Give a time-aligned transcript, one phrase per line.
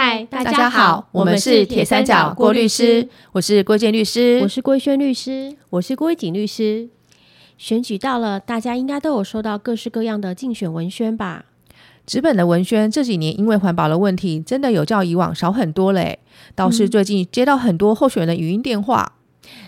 [0.00, 6.88] 嗨，大大家好，我们是铁三角郭律师，我是郭建律师，我是郭轩律师，我是郭景律师。
[7.56, 11.46] 选举到了，大家应该都有收到各式各样的竞选文宣吧？
[12.06, 16.20] 纸本的文宣这几年因为环保的问题，真的有较以往少很多嘞。
[16.54, 19.14] 倒是最近接到很多候选人的语音电话，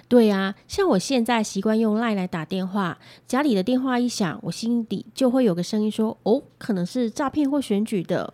[0.07, 8.33] 对呀、像我现在习惯用 LINE 来打电话，家里的电话一响，我心底就会有个声音说：“哦，可能是诈骗或选举的。”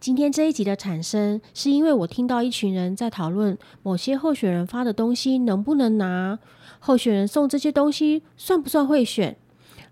[0.00, 6.38] 今天这一集的产生，是因为我听到一群人在讨论某些候选人发的东西能不能拿，
[6.78, 9.36] 候选人送这些东西算不算贿选？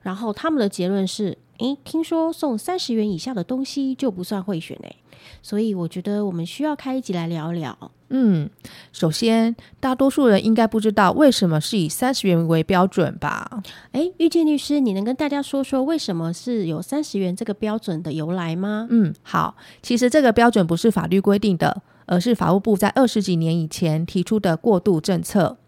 [0.01, 4.97] 然后他们的结论是：诶，听说送三十元以下的东西就不算贿选诶。
[5.43, 7.77] 所以我觉得我们需要开一集来聊聊。
[8.11, 8.49] 嗯，
[8.93, 13.63] 首先大多数人应该不知道为什么是以三十元为标准吧？
[13.93, 18.87] 诶，玉建律师，你能跟大家说说为什么是有三十元这个标准的由来吗？
[18.91, 25.59] 嗯，好，其实这个标准不是法律规定的，而是法务部在二十几年以前提出的过渡政策。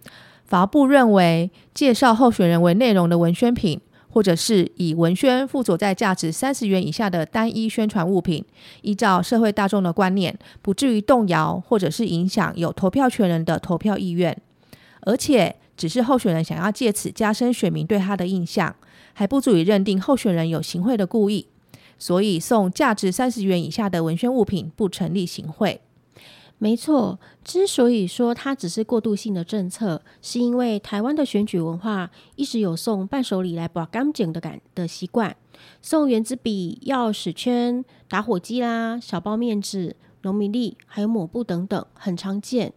[0.47, 8.45] 法务部认为，介绍候选人为内容的文宣品，或者是以文宣附着在价值三十元以下的单一宣传物品，
[8.83, 14.37] 依照社会大众的观念，不至于动摇或者是影响有投票权人的投票意愿，
[15.03, 18.75] 而且只是候选人想要借此加深选民对他的印象，
[19.13, 21.47] 还不足以认定候选人有行贿的故意。
[21.99, 25.83] 所以送价值三十元以下的文宣物品不成立行贿。
[26.63, 35.35] 没错，之所以说它只是过渡性的政策，是因为台湾的选举文化一直有送伴手礼来保干净的感的习惯，
[35.81, 42.75] 送圆珠笔、钥匙圈、打火机啦、小包面纸、农民历，还有抹布等等，很常见。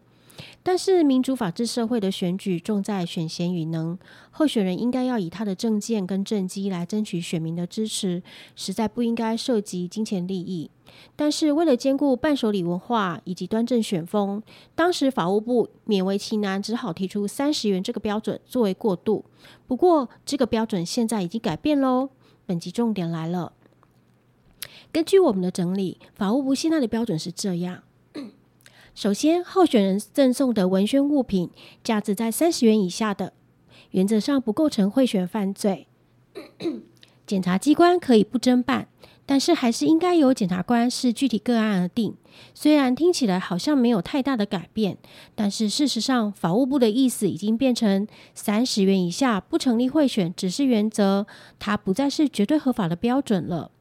[0.63, 3.97] 但是民主法治社会的选举重在选贤与能，
[4.31, 8.23] 候选人应该要以他的政见跟政绩来争取选民的支持，
[8.55, 10.69] 实在不应该涉及金钱利益。
[11.15, 14.41] 但是为了兼顾伴手礼文化以及端正选风，
[14.75, 19.25] 当时法务部勉为其难，只好提出三十元这个标准作为过渡。
[19.67, 22.09] 不过这个标准现在已经改变喽。
[22.45, 23.53] 本集重点来了，
[24.91, 27.83] 根据我们的整理，法务部现在的标准是这样。
[28.95, 31.49] 首先，候选人赠送的文宣物品
[31.83, 33.33] 价值在三十元以下的，
[33.91, 35.87] 原则上不构成贿选犯罪。
[37.25, 38.87] 检察机关可以不侦办，
[39.25, 42.15] 但是还是应该由检察官视具体个案而定。
[42.53, 44.97] 虽然听起来好像没有太大的改变，
[45.33, 51.25] 但是事实上，法务部的意思已经变成三十元以下不成立贿选，只是原则，
[51.57, 53.71] 它不再是绝对合法的标准了。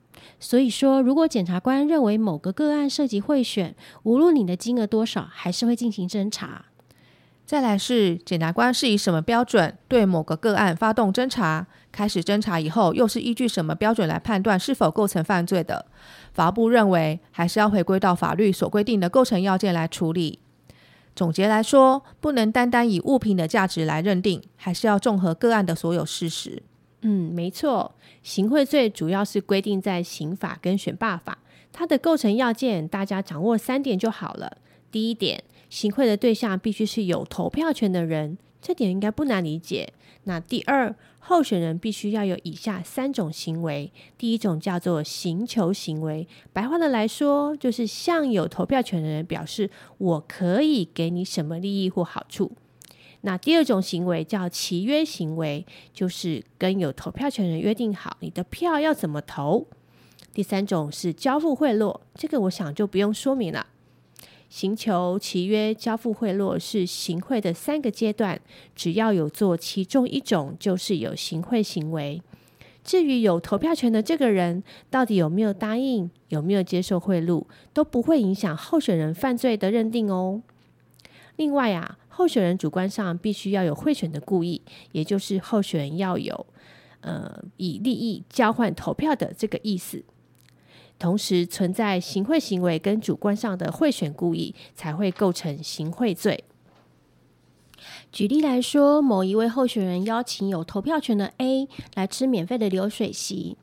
[0.41, 6.67] 所以说，如果检察官认为某个个案涉及贿选，无论你的金额多少，还是会进行侦查。
[7.45, 11.67] 再来是检察官是以什么标准对某个个案发动侦查？
[11.91, 15.85] 开始侦查以后，又是依据什么标准来判断是否构成犯罪的？
[16.33, 20.39] 法务部认为，还是要回归到法律所规定的构成要件来处理。
[21.15, 26.63] 总结来说，不能单单以物品的价值来认定，还是要综合个案的所有事实。
[27.03, 31.39] 嗯，没错，行贿罪主要是规定在刑法跟选罢法，
[31.73, 34.59] 它的构成要件大家掌握三点就好了。
[34.91, 39.93] 第一点，行贿的对象必须是有投票权的人，这点应该不难理解。
[40.25, 52.53] 那第二，候选人必须要有以下三种行为，第一种叫做行求行为，白话的来说，就是向有投票权的人表示我可以给你什么利益或好处。
[53.23, 59.67] 那第二种行为叫契约行为，就是跟有投票权人约定好你的票要怎么投。
[60.35, 63.67] 第三种是交付贿赂，这个我想就不用说明了。
[64.49, 68.41] 行求、契约、交付贿赂是行贿的三个阶段，
[68.75, 72.21] 只要有做其中一种，就是有行贿行为。
[72.85, 80.43] 至于有投票权的这个人到底有没有答应、有没有接受贿赂，都不会影响候选人犯罪的认定哦。
[81.37, 84.61] 另外啊，候选人主观上必须要有贿选的故意，
[84.93, 86.47] 也就是候选人要有
[87.01, 90.05] 呃以利益交换投票的这个意思。
[90.99, 96.45] 同时存在行贿行为跟主观上的贿选故意，才会构成行贿罪。
[98.13, 103.57] 举例来说，某一位候选人邀请有投票权的 A 来吃免费的流水席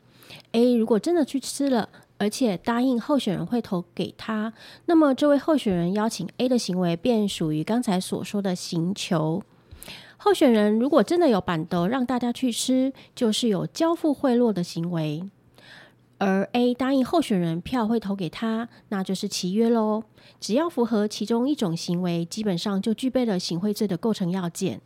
[0.52, 1.88] ，A 如果真的去吃了，
[2.20, 4.54] 而且答应候选人会投给他，
[4.86, 9.42] 那么这位候选人邀请 A 的行为便属于刚才所说的行求。
[10.18, 15.24] 候选人如果真的有板德让大家去吃，就是有交付贿赂的行为。
[16.18, 20.04] 而 A 答应候选人票会投给他，那就是契约喽。
[20.42, 24.82] 只要符合其中一种行为，基本上就具备了行贿罪的构成要件。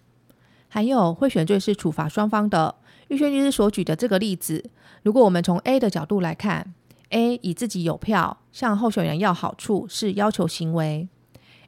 [0.67, 2.75] 还有贿选罪是处罚双方的。
[3.07, 4.63] 玉轩律师所举的这个例子，
[5.01, 6.73] 如果我们从 A 的角度来看
[7.13, 11.07] A 以自己有票向候选人要好处是要求行为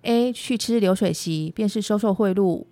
[0.02, 2.66] ，A 去吃流水席便是收受贿赂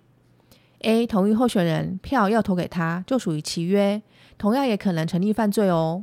[0.80, 4.02] ，A 同意候选人票要投给他就属于契约，
[4.36, 6.02] 同样也可能成立犯罪哦。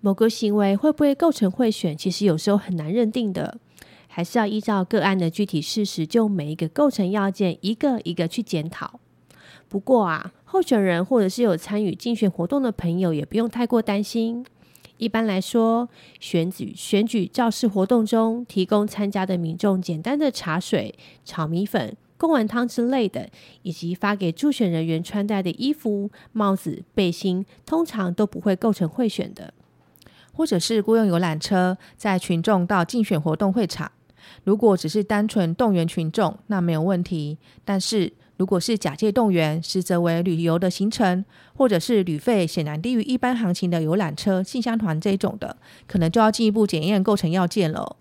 [0.00, 3.60] 某个行为会不会构成贿选，其实有时候很难认定的，
[4.08, 8.98] 还是要依照个案的具体事实，就每一个构成要件一个一个去检讨。
[9.68, 14.44] 不过啊，候选人或者是有参与竞选活动的朋友，也不用太过担心。
[14.98, 15.88] 一般来说，
[16.20, 23.30] 选举选举造势活动中，提供参加的民众简单的茶水、炒米粉、贡丸汤之类的，
[23.62, 29.54] 以及发给助选人员穿戴的衣服、帽子、背心，通常都不会构成贿选的。
[30.32, 33.90] 或者是雇佣游览车载群众到竞选活动会场，
[34.44, 37.38] 如果只是单纯动员群众，那没有问题。
[37.64, 41.24] 但是如果是假借动员，实则为旅游的行程，
[41.54, 45.56] 或者是旅费显然低于一般行情的游览车、信箱团这种的，
[45.88, 47.96] 可能就要进一步检验构成要件了。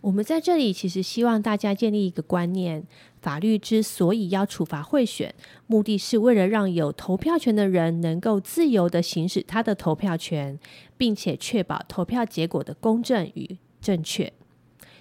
[0.00, 2.84] 我们在这里其实希望大家建立一个观念：
[3.20, 5.34] 法律之所以要处罚贿选，
[5.66, 10.58] 目的是为了让有投票权的人能够自由的行使他的投票权，
[10.96, 14.32] 并且确保投票结果的公正与正确。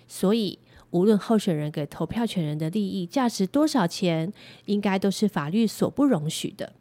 [0.06, 0.60] 所以，
[0.92, 4.32] 无论候选人给投票权人的利益价值多少钱，
[4.66, 6.74] 应该都是法律所不容许的。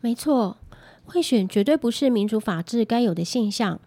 [0.00, 0.56] 没错，
[1.04, 3.80] 贿选绝对不是民主法治该有的现象。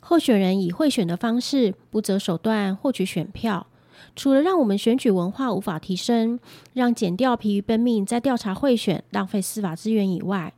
[0.00, 3.66] 候选人以贿选的方式不择手段获取选票，
[4.14, 6.38] 除了让我们选举文化无法提升，
[6.72, 10.54] 让检调疲于奔命在调查贿选、浪费司法资源以外，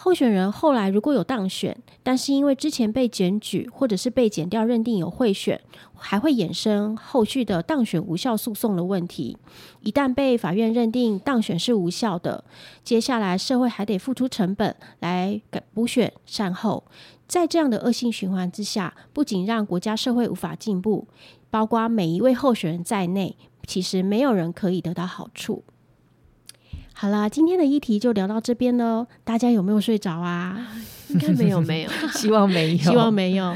[0.00, 5.60] 候选人后来如果有当选，但是因为之前被检举或者是被检掉认定有贿选，
[5.96, 9.36] 还会衍生后续的当选无效诉讼的问题。
[9.80, 12.44] 一旦被法院认定当选是无效的，
[12.84, 15.42] 接下来社会还得付出成本来
[15.74, 16.84] 补选善后。
[17.26, 21.08] 在这样的恶性循环之下，不仅让国家社会无法进步，
[21.50, 23.36] 包括每一位候选人在内，
[23.66, 25.64] 其实没有人可以得到好处。
[27.00, 29.06] 好啦，今天的议题就聊到这边喽。
[29.22, 30.66] 大家有没有睡着啊？
[31.10, 33.54] 应该没有，没有， 希望没有，希望没有。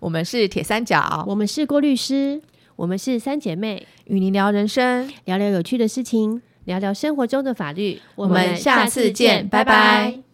[0.00, 2.42] 我们是铁三角，我们是郭律师，
[2.74, 8.00] 我们是三姐妹，与您聊人生，聊聊有趣的事情，聊聊生活中的法律。
[8.16, 10.29] 我们下次见，拜拜。